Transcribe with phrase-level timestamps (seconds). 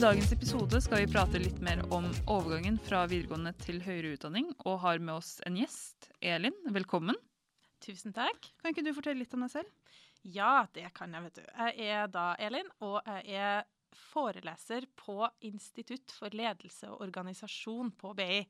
[0.00, 4.78] dagens episode skal vi prate litt mer om overgangen fra videregående til høyere utdanning, og
[4.80, 6.06] har med oss en gjest.
[6.24, 7.18] Elin, velkommen.
[7.84, 8.48] Tusen takk.
[8.62, 9.98] Kan ikke du fortelle litt om deg selv?
[10.24, 11.44] Ja, det kan jeg, vet du.
[11.44, 12.96] Jeg er da Elin, og
[13.28, 13.68] jeg er
[14.14, 15.18] foreleser på
[15.50, 18.40] Institutt for ledelse og organisasjon på BI.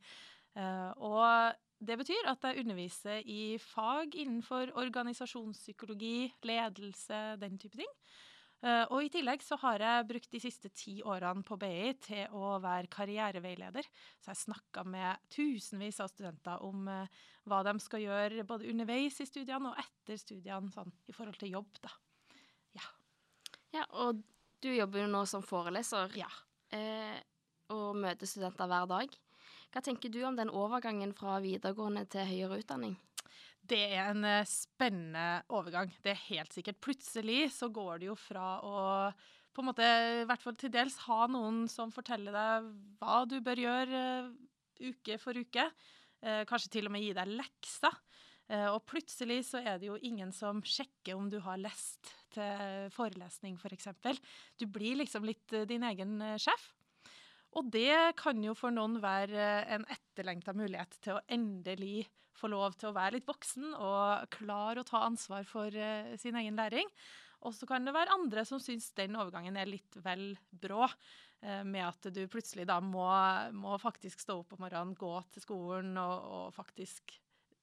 [0.54, 7.96] Eh, og det betyr at jeg underviser i fag innenfor organisasjonspsykologi, ledelse, den type ting.
[8.60, 12.34] Uh, og i tillegg så har jeg brukt de siste ti årene på BI til
[12.36, 13.86] å være karriereveileder.
[14.20, 19.16] Så jeg snakka med tusenvis av studenter om uh, hva de skal gjøre både underveis
[19.24, 21.94] i studiene og etter studiene, sånn i forhold til jobb, da.
[22.76, 22.92] Ja.
[23.78, 24.20] Ja, og
[24.60, 26.12] du jobber jo nå som foreleser.
[26.20, 26.28] Ja.
[26.74, 27.16] Uh,
[27.72, 29.16] og møter studenter hver dag.
[29.70, 32.96] Hva tenker du om den overgangen fra videregående til høyere utdanning?
[33.70, 35.92] Det er en eh, spennende overgang.
[36.02, 36.80] Det er helt sikkert.
[36.82, 38.80] Plutselig så går det jo fra å
[39.50, 39.86] på en måte,
[40.22, 42.68] i hvert fall til dels ha noen som forteller deg
[43.00, 44.28] hva du bør gjøre uh,
[44.78, 45.64] uke for uke.
[46.22, 47.98] Uh, kanskje til og med gi deg lekser.
[48.50, 53.54] Og plutselig så er det jo ingen som sjekker om du har lest til forelesning,
[53.54, 53.62] f.eks.
[53.62, 54.18] For eksempel.
[54.58, 56.64] du blir liksom litt din egen sjef.
[57.58, 62.04] Og det kan jo for noen være en etterlengta mulighet til å endelig
[62.38, 66.38] få lov til å være litt voksen og klar å ta ansvar for uh, sin
[66.38, 66.88] egen læring.
[67.44, 70.86] Og så kan det være andre som syns den overgangen er litt vel brå.
[71.42, 73.08] Uh, med at du plutselig da må,
[73.56, 77.16] må, faktisk stå opp om morgenen, gå til skolen og, og faktisk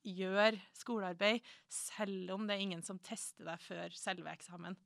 [0.07, 4.77] gjøre skolearbeid, selv om det er ingen som tester deg før selve eksamen.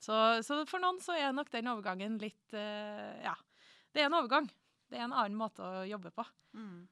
[0.00, 3.36] Så, så for noen så er nok den overgangen litt uh, Ja
[3.96, 4.50] det er en overgang.
[4.86, 6.24] Det er en annen måte å jobbe på.
[6.56, 6.84] Mm.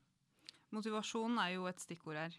[0.74, 2.38] Motivasjon er jo et stikkord her.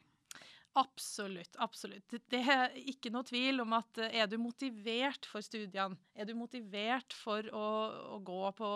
[0.76, 1.56] Absolutt.
[1.64, 2.18] absolutt.
[2.28, 6.34] Det er ikke noe tvil om at eh, er du motivert for studiene, er du
[6.36, 7.68] motivert for å,
[8.18, 8.72] å, gå på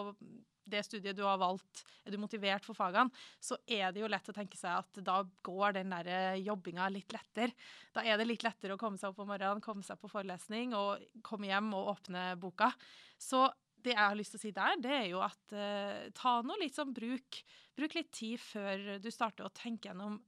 [0.70, 3.12] det studiet du har valgt, er du motivert for fagene,
[3.44, 6.88] så er det jo lett å tenke seg at da går den der eh, jobbinga
[6.94, 7.52] litt lettere.
[7.92, 10.78] Da er det litt lettere å komme seg opp om morgenen, komme seg på forelesning
[10.78, 12.72] og komme hjem og åpne boka.
[13.20, 13.44] Så
[13.84, 16.58] det jeg har lyst til å si der, det er jo at eh, ta nå
[16.60, 17.42] litt sånn bruk,
[17.78, 20.20] bruk litt tid før du starter å tenke gjennom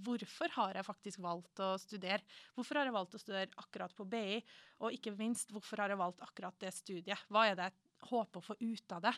[0.00, 2.24] hvorfor har jeg faktisk valgt å studere?
[2.56, 4.40] Hvorfor har jeg valgt å studere akkurat på BI?
[4.80, 7.26] Og ikke minst, hvorfor har jeg valgt akkurat det studiet?
[7.28, 9.14] Hva er det jeg håper å få ut av det?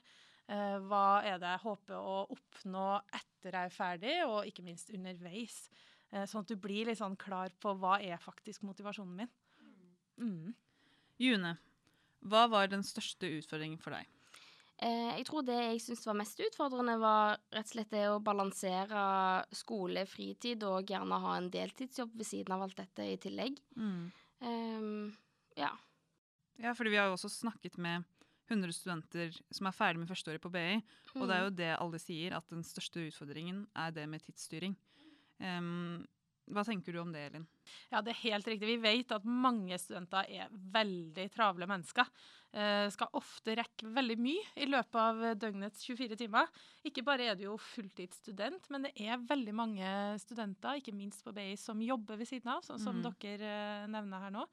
[0.50, 4.90] Eh, hva er det jeg håper å oppnå etter jeg er ferdig, og ikke minst
[4.94, 5.64] underveis?
[6.10, 9.32] Eh, sånn at du blir litt sånn klar på hva er faktisk motivasjonen min.
[10.22, 10.50] Mm.
[11.22, 11.54] June,
[12.28, 14.08] hva var den største utfordringen for deg?
[14.82, 18.22] Eh, jeg tror det jeg syntes var mest utfordrende, var rett og slett det å
[18.24, 19.02] balansere
[19.54, 23.60] skole, fritid og gjerne ha en deltidsjobb ved siden av alt dette i tillegg.
[23.78, 24.08] Mm.
[24.42, 25.12] Um,
[25.58, 25.70] ja.
[26.58, 28.08] Ja, fordi vi har jo også snakket med
[28.50, 31.20] 100 studenter som er ferdig med førsteåret på BI, mm.
[31.20, 31.58] og det er jo mm.
[31.62, 34.74] det alle sier, at den største utfordringen er det med tidsstyring.
[35.38, 36.02] Um,
[36.50, 37.46] hva tenker du om det, Elin?
[37.92, 38.68] Ja, det er helt riktig.
[38.74, 42.08] Vi vet at mange studenter er veldig travle mennesker.
[42.52, 46.50] Eh, skal ofte rekke veldig mye i løpet av døgnets 24 timer.
[46.84, 51.32] Ikke bare er du jo fulltidsstudent, men det er veldig mange studenter, ikke minst på
[51.32, 53.10] BI, som jobber ved siden av, sånn som mm.
[53.22, 54.46] dere eh, nevner her nå.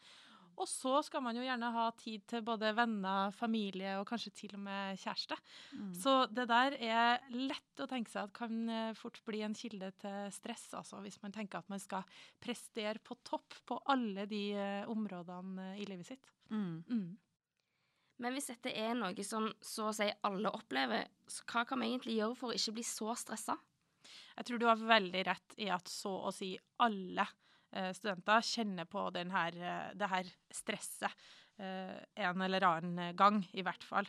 [0.59, 4.57] Og så skal man jo gjerne ha tid til både venner, familie og kanskje til
[4.57, 5.37] og med kjæreste.
[5.71, 5.93] Mm.
[5.95, 9.93] Så det der er lett å tenke seg at kan eh, fort bli en kilde
[10.03, 12.03] til stress, altså hvis man tenker at man skal
[12.43, 16.29] prestere på topp på alle de uh, områdene i livet sitt.
[16.51, 16.83] Mm.
[16.89, 17.09] Mm.
[18.19, 21.93] Men hvis dette er noe som så å si alle opplever, så hva kan vi
[21.93, 23.55] egentlig gjøre for å ikke bli så stressa?
[24.35, 27.48] Jeg tror du har veldig rett i at så å si alle Eh,
[27.93, 31.11] studenter kjenner på her, eh, det her stresset
[31.59, 34.07] eh, en eller annen gang, i hvert fall.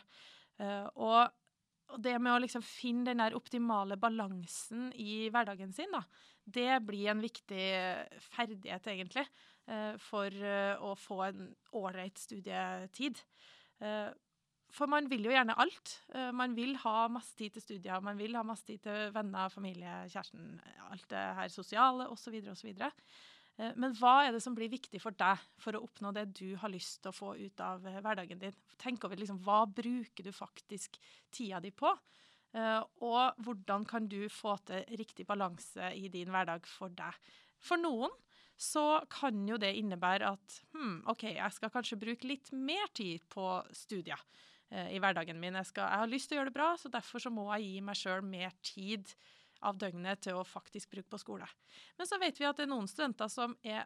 [0.61, 6.03] Og det med å liksom finne den der optimale balansen i hverdagen sin, da,
[6.45, 7.65] det blir en viktig
[8.29, 9.25] ferdighet, egentlig,
[10.03, 10.37] for
[10.85, 11.49] å få en
[11.79, 13.17] ålreit studietid.
[14.71, 15.95] For man vil jo gjerne alt.
[16.37, 20.03] Man vil ha masse tid til studier, man vil ha masse tid til venner, familie,
[20.13, 20.53] kjæresten,
[20.91, 22.37] alt det her sosiale osv.
[22.53, 22.71] osv.
[22.71, 22.95] Eh,
[23.75, 26.71] men hva er det som blir viktig for deg for å oppnå det du har
[26.71, 28.57] lyst til å få ut av eh, hverdagen din?
[28.81, 30.97] Tenk over liksom, hva bruker du faktisk
[31.33, 31.91] tida di på?
[32.55, 37.17] Eh, og hvordan kan du få til riktig balanse i din hverdag for deg?
[37.61, 38.13] For noen
[38.61, 43.25] så kan jo det innebære at hm, OK, jeg skal kanskje bruke litt mer tid
[43.29, 44.21] på studier
[44.71, 45.57] i hverdagen min.
[45.59, 47.65] Jeg, skal, jeg, har lyst til å gjøre det bra, så derfor så må jeg
[47.65, 49.09] gi meg sjøl mer tid
[49.67, 51.47] av døgnet til å faktisk bruke på skole.
[51.97, 53.85] Men så vet vi at det er noen studenter som er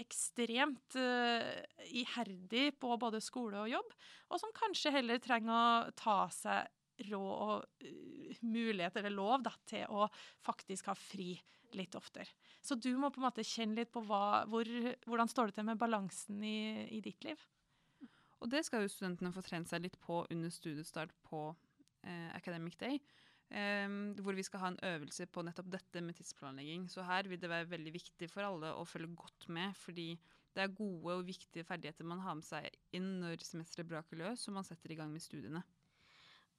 [0.00, 1.62] ekstremt uh,
[1.94, 3.92] iherdig på både skole og jobb,
[4.30, 9.54] og som kanskje heller trenger å ta seg råd og uh, mulighet eller lov da,
[9.70, 10.08] til å
[10.42, 11.36] faktisk ha fri
[11.74, 12.30] litt oftere.
[12.62, 14.68] Så du må på en måte kjenne litt på hva, hvor,
[15.06, 17.40] hvordan står det til med balansen i, i, ditt liv.
[18.42, 21.46] Og det skal jo studentene få trent seg litt på under studiestart på
[22.04, 23.00] eh, Academic Day.
[23.52, 23.88] Eh,
[24.24, 26.88] hvor vi skal ha en øvelse på nettopp dette med tidsplanlegging.
[26.90, 30.14] Så her vil det være veldig viktig for alle å følge godt med, fordi
[30.54, 34.46] det er gode og viktige ferdigheter man har med seg inn når semesteret braker løs
[34.48, 35.64] og man setter i gang med studiene.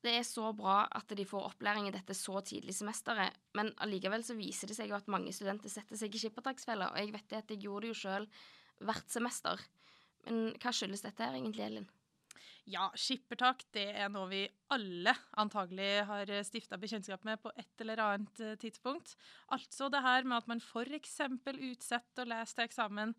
[0.04, 3.72] Det er så bra at de får opplæring i dette så tidlig i semesteret, men
[3.82, 7.14] allikevel så viser det seg jo at mange studenter setter seg i skippertaksfella, og jeg
[7.16, 8.28] vet det at jeg gjorde det jo sjøl
[8.86, 9.64] hvert semester.
[10.28, 11.88] Men hva skyldes dette her egentlig, Elin?
[12.70, 14.42] Ja, skippertak det er noe vi
[14.74, 19.16] alle antagelig har stifta bekjentskap med på et eller annet eh, tidspunkt.
[19.56, 21.18] Altså det her med at man f.eks.
[21.56, 23.16] utsetter å lese til eksamen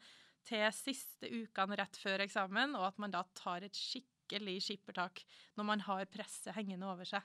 [0.46, 5.24] til siste ukene rett før eksamen, og at man da tar et skikkelig skippertak
[5.58, 7.22] når man har presset hengende over seg.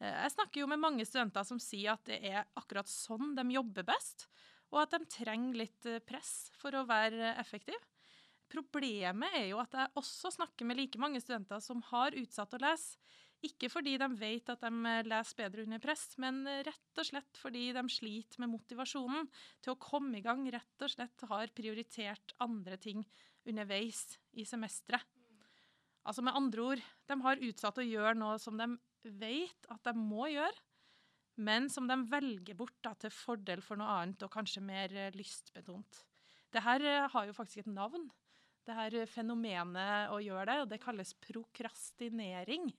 [0.00, 3.46] Eh, jeg snakker jo med mange studenter som sier at det er akkurat sånn de
[3.54, 4.28] jobber best,
[4.74, 7.80] og at de trenger litt eh, press for å være effektive.
[8.54, 12.62] Problemet er jo at jeg også snakker med like mange studenter som har utsatt å
[12.62, 13.00] lese.
[13.44, 17.40] Ikke fordi de vet at de eh, leser bedre under press, men rett og slett
[17.40, 19.28] fordi de sliter med motivasjonen
[19.60, 20.46] til å komme i gang.
[20.54, 23.04] Rett og slett har prioritert andre ting
[23.44, 25.04] underveis i semesteret.
[26.04, 28.68] Altså med andre ord, de har utsatt å gjøre noe som de
[29.20, 30.56] vet at de må gjøre,
[31.44, 35.14] men som de velger bort da, til fordel for noe annet og kanskje mer eh,
[35.16, 36.04] lystbetont.
[36.54, 38.06] Det her eh, har jo faktisk et navn,
[38.66, 42.70] det her fenomenet å gjøre det, og det kalles prokrastinering.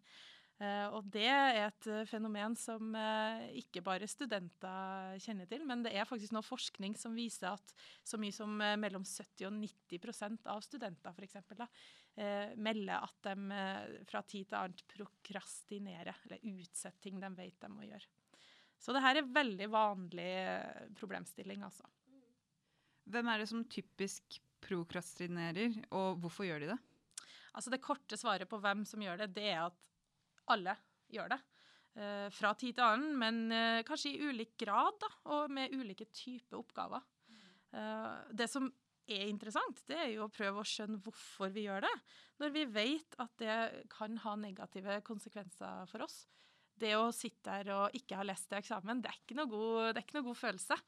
[0.56, 5.82] Uh, og det er et uh, fenomen som uh, ikke bare studenter kjenner til, men
[5.84, 7.74] det er faktisk nå forskning som viser at
[8.08, 11.68] så mye som mellom 70 og 90% av studenter for eksempel, da,
[12.56, 13.58] melder at de
[14.08, 18.08] fra tid til annet prokrastinerer, eller utsetter ting de vet de må gjøre.
[18.80, 20.32] Så det her er veldig vanlig
[20.96, 21.84] problemstilling, altså.
[23.12, 26.80] Hvem er det som typisk prokrastinerer, og hvorfor gjør de det?
[27.56, 29.84] Altså Det korte svaret på hvem som gjør det, det er at
[30.52, 30.76] alle
[31.14, 31.42] gjør det.
[31.96, 36.10] Uh, fra tid til annen, men uh, kanskje i ulik grad da, og med ulike
[36.12, 37.06] typer oppgaver.
[37.72, 38.68] Uh, det som
[39.08, 41.94] er interessant, det er jo å prøve å skjønne hvorfor vi gjør det,
[42.42, 43.58] når vi vet at det
[43.94, 46.26] kan ha negative konsekvenser for oss.
[46.76, 50.02] Det å sitte der og ikke ha lest til eksamen, det er ikke noe god,
[50.02, 50.80] ikke noe god følelse.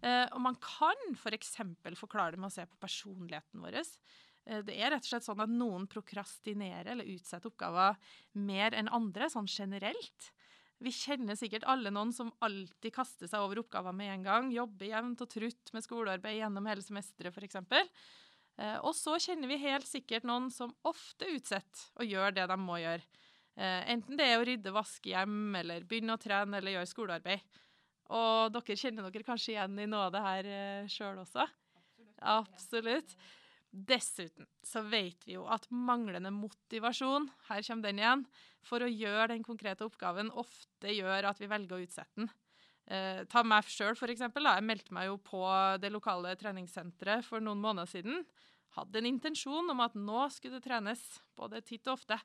[0.00, 1.54] Og man kan f.eks.
[1.60, 3.80] For forklare det med å se på personligheten vår.
[4.46, 7.98] Eh, det er rett og slett sånn at noen prokrastinerer eller utsetter oppgaver
[8.38, 10.30] mer enn andre, sånn generelt.
[10.80, 14.50] Vi kjenner sikkert alle noen som alltid kaster seg over oppgaver med en gang.
[14.54, 17.58] Jobber jevnt og trutt med skolearbeid gjennom hele semesteret, f.eks.
[18.60, 22.60] Eh, og så kjenner vi helt sikkert noen som ofte utsetter å gjøre det de
[22.60, 23.04] må gjøre.
[23.60, 27.60] Eh, enten det er å rydde, vaske hjem, eller begynne å trene eller gjøre skolearbeid.
[28.10, 30.48] Og dere kjenner dere kanskje igjen i noe av det her
[30.90, 31.46] sjøl også?
[31.46, 32.16] Absolutt.
[32.20, 33.14] Absolutt.
[33.70, 38.24] Dessuten så vet vi jo at manglende motivasjon her kommer den igjen,
[38.66, 42.32] for å gjøre den konkrete oppgaven ofte gjør at vi velger å utsette den.
[42.90, 44.42] Eh, ta meg sjøl, for eksempel.
[44.42, 44.56] Da.
[44.58, 45.44] Jeg meldte meg jo på
[45.78, 48.24] det lokale treningssenteret for noen måneder siden.
[48.74, 51.04] Hadde en intensjon om at nå skulle det trenes,
[51.38, 52.18] både titt og ofte.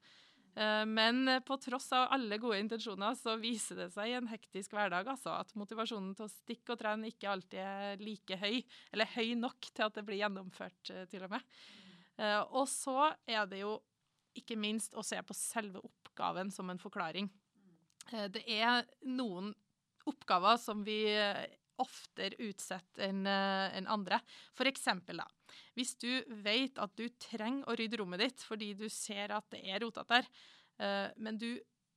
[0.55, 4.75] Eh, men på tross av alle gode intensjoner så viser det seg i en hektisk
[4.75, 8.61] hverdag altså, at motivasjonen til å stikke og trene ikke alltid er like høy,
[8.95, 11.57] eller høy nok til at det blir gjennomført, eh, til og med.
[12.15, 13.75] Eh, og så er det jo
[14.35, 17.29] ikke minst å se på selve oppgaven som en forklaring.
[18.05, 19.47] Det er noen
[20.05, 20.99] oppgaver som vi
[21.81, 24.19] oftere utsetter enn andre.
[24.53, 25.25] For eksempel, da.
[25.77, 26.09] Hvis du
[26.45, 30.19] vet at du trenger å rydde rommet ditt fordi du ser at det er rotete
[30.19, 30.29] der,
[30.81, 31.49] uh, men du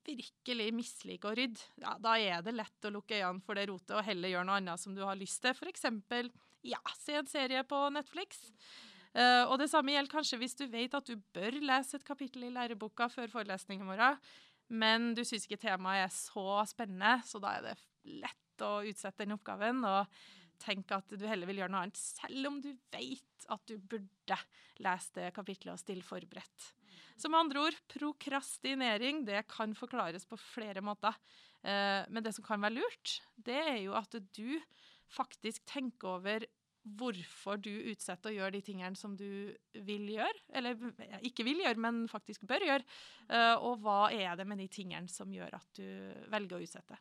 [0.08, 3.96] virkelig misliker å rydde, ja, da er det lett å lukke øynene for det rotet
[3.98, 5.52] og heller gjøre noe annet som du har lyst til.
[5.52, 5.84] F.eks.
[6.64, 8.46] ja, se en serie på Netflix.
[9.12, 12.46] Uh, og det samme gjelder kanskje hvis du vet at du bør lese et kapittel
[12.48, 14.20] i læreboka før forelesning i morgen,
[14.68, 17.78] men du syns ikke temaet er så spennende, så da er det
[18.20, 19.80] lett å utsette den oppgaven.
[19.88, 20.06] og
[20.60, 24.38] tenke at du heller vil gjøre noe annet, selv om du vet at du burde
[24.84, 26.72] lese det kapitlet og stille forberedt.
[27.18, 31.16] Så med andre ord, prokrastinering det kan forklares på flere måter.
[31.66, 34.60] Eh, men det som kan være lurt, det er jo at du
[35.10, 36.46] faktisk tenker over
[36.98, 39.50] hvorfor du utsetter å gjøre de tingene som du
[39.84, 40.44] vil gjøre.
[40.56, 40.78] Eller
[41.26, 42.86] ikke vil gjøre, men faktisk bør gjøre.
[43.28, 45.88] Eh, og hva er det med de tingene som gjør at du
[46.32, 47.00] velger å utsette?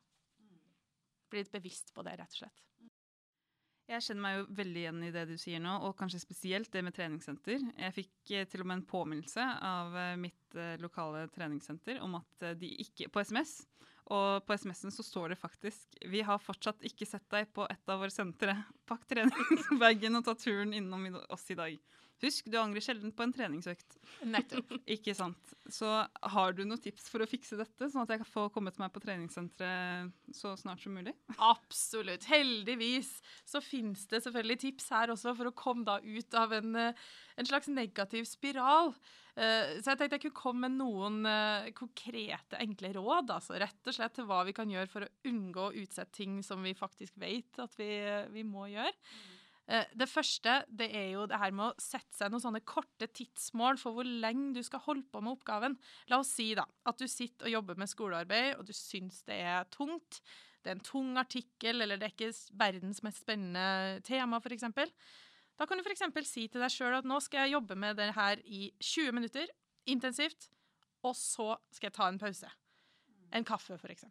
[1.27, 2.63] Bli litt bevisst på det, rett og slett.
[3.87, 6.81] Jeg kjenner meg jo veldig igjen i det du sier nå, og kanskje spesielt det
[6.83, 7.61] med treningssenter.
[7.79, 12.17] Jeg fikk eh, til og med en påminnelse av eh, mitt eh, lokale treningssenter om
[12.19, 13.61] at de ikke På SMS.
[14.11, 17.89] Og på SMS-en så står det faktisk 'Vi har fortsatt ikke sett deg på et
[17.91, 18.55] av våre sentre.
[18.87, 21.79] Pakk treningsbagen og ta turen innom oss i dag'.
[22.23, 23.97] Husk, du angrer sjelden på en treningsøkt.
[24.25, 24.71] Nettopp.
[24.95, 25.53] Ikke sant.
[25.69, 25.89] Så
[26.33, 28.89] har du noen tips for å fikse dette, sånn at jeg kan få kommet meg
[28.95, 31.13] på treningssenteret så snart som mulig?
[31.51, 32.25] Absolutt.
[32.31, 33.11] Heldigvis
[33.45, 37.07] så finnes det selvfølgelig tips her også for å komme da ut av en, eh,
[37.37, 38.95] en slags negativ spiral.
[39.37, 43.29] Eh, så jeg tenkte jeg kunne komme med noen eh, konkrete, enkle råd.
[43.37, 46.41] altså Rett og slett til hva vi kan gjøre for å unngå å utsette ting
[46.45, 47.91] som vi faktisk vet at vi,
[48.33, 48.95] vi må gjøre.
[49.67, 53.09] Eh, det første det er jo det her med å sette seg noen sånne korte
[53.11, 55.77] tidsmål for hvor lenge du skal holde på med oppgaven.
[56.11, 59.41] La oss si da, at du sitter og jobber med skolearbeid, og du syns det
[59.43, 60.21] er tungt.
[60.63, 64.67] Det er en tung artikkel, eller det er ikke verdens mest spennende tema, f.eks.
[65.57, 66.05] Da kan du f.eks.
[66.29, 69.51] si til deg sjøl at nå skal jeg jobbe med det her i 20 minutter,
[69.87, 70.49] intensivt,
[71.07, 72.49] og så skal jeg ta en pause.
[73.35, 74.07] En kaffe, f.eks.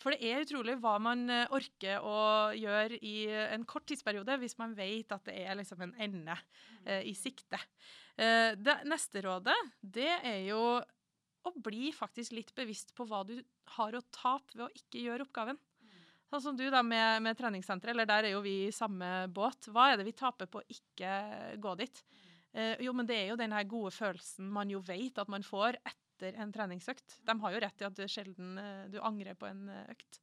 [0.00, 2.20] For det er utrolig hva man eh, orker å
[2.56, 6.36] gjøre i en kort tidsperiode hvis man vet at det er liksom en ende
[6.86, 7.60] eh, i sikte.
[8.16, 10.62] Eh, det neste rådet, det er jo
[11.40, 13.36] å bli faktisk litt bevisst på hva du
[13.76, 15.60] har å tape ved å ikke gjøre oppgaven.
[16.30, 19.66] Sånn som du da med, med treningssenteret, eller der er jo vi i samme båt.
[19.74, 21.14] Hva er det vi taper på å ikke
[21.58, 22.02] gå dit?
[22.54, 25.80] Eh, jo, men det er jo den gode følelsen man jo vet at man får
[25.80, 27.20] etter etter en treningsøkt.
[27.24, 30.20] De har jo rett i at du sjelden eh, du angrer på en eh, økt.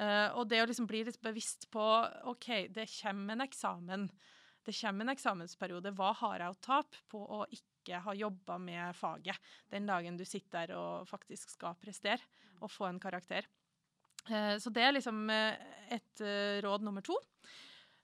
[0.00, 1.82] Uh, og det å liksom bli litt bevisst på
[2.30, 4.06] OK, det kommer en eksamen.
[4.64, 5.92] Det kommer en eksamensperiode.
[5.98, 10.24] Hva har jeg å tape på å ikke ha jobba med faget den dagen du
[10.24, 12.22] sitter der og faktisk skal prestere
[12.60, 13.48] og få en karakter?
[14.30, 17.18] Uh, så det er liksom et uh, råd nummer to.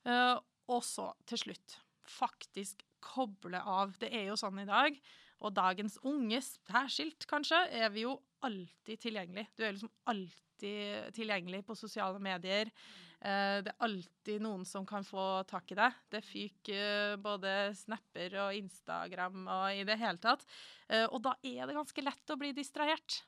[0.07, 3.95] og så til slutt faktisk koble av.
[4.03, 4.99] Det er jo sånn i dag
[5.45, 9.49] og dagens unge særskilt, kanskje, er vi jo alltid tilgjengelig.
[9.57, 12.71] Du er liksom alltid tilgjengelig på sosiale medier.
[13.21, 16.01] Eh, det er alltid noen som kan få tak i deg.
[16.13, 20.45] Det fyker både snapper og Instagram og i det hele tatt.
[20.89, 23.23] Eh, og da er det ganske lett å bli distrahert.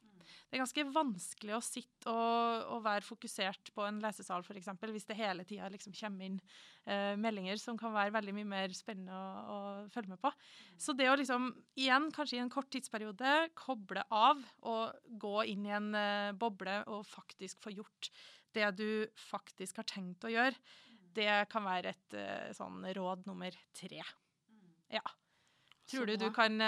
[0.49, 5.09] Det er ganske vanskelig å sitte og, og være fokusert på en lesesal, f.eks., hvis
[5.09, 6.39] det hele tida liksom kommer inn
[6.89, 9.59] uh, meldinger som kan være veldig mye mer spennende å, å,
[9.93, 10.33] følge med på.
[10.81, 15.69] Så det å liksom, igjen, kanskje i en kort tidsperiode, koble av og gå inn
[15.69, 18.13] i en uh, boble og faktisk få gjort
[18.57, 18.91] det du
[19.29, 20.57] faktisk har tenkt å gjøre,
[21.19, 24.01] det kan være et uh, sånn råd nummer tre.
[24.93, 25.05] Ja.
[25.89, 26.61] Tror du du kan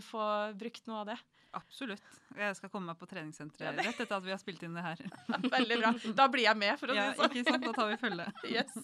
[0.00, 0.24] få
[0.56, 1.16] brukt noe av det?
[1.54, 2.20] Absolutt.
[2.34, 5.02] Jeg skal komme meg på treningssenteret rett etter at vi har spilt inn det her.
[5.56, 5.92] Veldig bra.
[6.18, 7.34] Da blir jeg med, for å si det sånn.
[7.34, 7.66] Ikke sant?
[7.66, 8.30] Da tar vi følge.
[8.54, 8.76] Yes.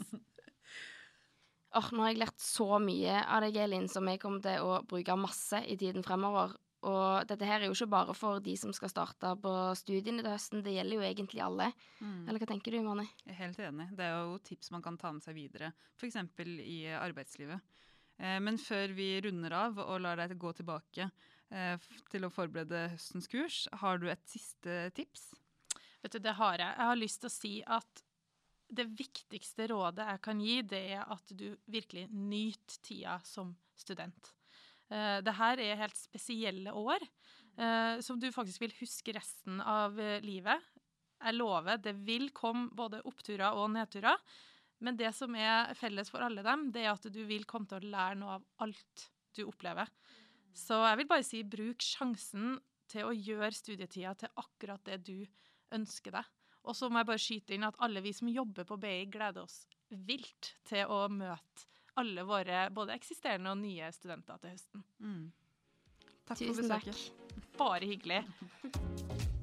[1.78, 4.80] Oh, nå har jeg lært så mye av deg, Elin, som jeg kommer til å
[4.90, 6.56] bruke masse i tiden fremover.
[6.88, 10.32] Og dette her er jo ikke bare for de som skal starte på studiene til
[10.32, 11.68] høsten, det gjelder jo egentlig alle.
[12.00, 12.24] Mm.
[12.24, 13.04] Eller hva tenker du, Mani?
[13.26, 13.90] Jeg er helt enig.
[13.98, 16.16] Det er jo tips man kan ta med seg videre, f.eks.
[16.64, 17.76] i arbeidslivet.
[18.20, 21.10] Eh, men før vi runder av og lar deg gå tilbake
[22.12, 23.64] til å forberede høstens kurs.
[23.82, 25.32] Har du et siste tips?
[26.00, 26.70] Vet du, Det har jeg.
[26.76, 28.02] Jeg har lyst til å si at
[28.70, 34.30] det viktigste rådet jeg kan gi, det er at du virkelig nyter tida som student.
[34.90, 39.98] Uh, det her er helt spesielle år uh, som du faktisk vil huske resten av
[40.22, 40.62] livet.
[41.20, 44.16] Jeg lover, det vil komme både oppturer og nedturer.
[44.80, 47.82] Men det som er felles for alle dem, det er at du vil komme til
[47.82, 49.90] å lære noe av alt du opplever.
[50.56, 52.58] Så jeg vil bare si bruk sjansen
[52.90, 55.18] til å gjøre studietida til akkurat det du
[55.74, 56.30] ønsker deg.
[56.68, 59.46] Og så må jeg bare skyte inn at alle vi som jobber på BI, gleder
[59.46, 61.66] oss vilt til å møte
[61.98, 64.84] alle våre både eksisterende og nye studenter til høsten.
[65.02, 65.26] Mm.
[66.28, 67.04] Takk Tusen for besøket.
[67.34, 67.52] Takk.
[67.58, 68.24] Bare hyggelig.